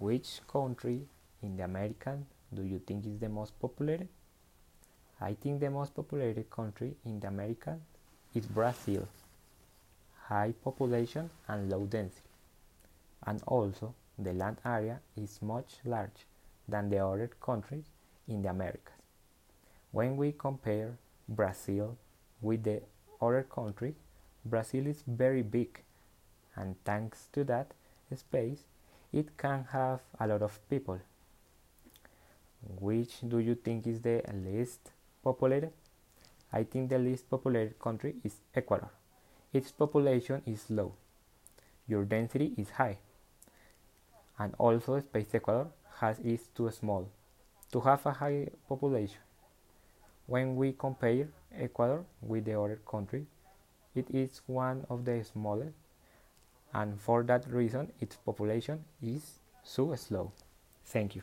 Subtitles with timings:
[0.00, 1.08] Which country
[1.42, 4.08] in the American do you think is the most populated?
[5.20, 7.80] I think the most populated country in the American
[8.32, 9.08] is Brazil.
[10.28, 12.28] High population and low density.
[13.26, 16.26] And also the land area is much larger
[16.68, 17.86] than the other countries
[18.28, 18.94] in the Americas.
[19.90, 20.96] When we compare
[21.28, 21.96] Brazil
[22.40, 22.82] with the
[23.20, 23.96] other countries,
[24.44, 25.82] Brazil is very big
[26.54, 27.72] and thanks to that
[28.14, 28.62] space
[29.12, 30.98] it can have a lot of people.
[32.80, 34.90] Which do you think is the least
[35.22, 35.72] populated?
[36.52, 38.90] I think the least populated country is Ecuador.
[39.52, 40.94] Its population is low.
[41.86, 42.98] Your density is high.
[44.38, 45.68] And also space Ecuador
[46.00, 47.08] has is too small
[47.72, 49.20] to have a high population.
[50.26, 53.26] When we compare Ecuador with the other countries,
[53.94, 55.74] it is one of the smallest
[56.74, 60.32] and for that reason its population is so slow.
[60.84, 61.22] Thank you.